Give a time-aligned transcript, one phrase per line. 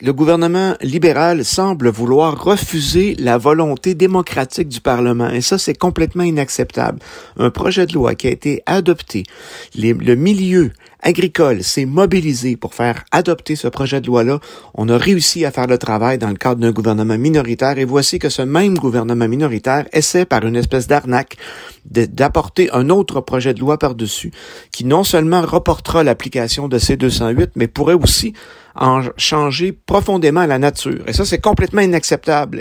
[0.00, 5.30] le gouvernement libéral semble vouloir refuser la volonté démocratique du Parlement.
[5.30, 6.98] Et ça, c'est complètement inacceptable.
[7.38, 9.24] Un projet de loi qui a été adopté,
[9.76, 10.72] le milieu
[11.02, 14.40] agricole s'est mobilisé pour faire adopter ce projet de loi-là.
[14.74, 18.18] On a réussi à faire le travail dans le cadre d'un gouvernement minoritaire et voici
[18.18, 21.36] que ce même gouvernement minoritaire essaie par une espèce d'arnaque
[21.84, 24.30] d'apporter un autre projet de loi par-dessus
[24.70, 28.34] qui non seulement reportera l'application de C208, mais pourrait aussi
[28.74, 31.02] en changer profondément la nature.
[31.06, 32.60] Et ça, c'est complètement inacceptable.